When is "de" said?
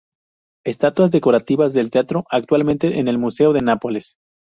3.53-3.61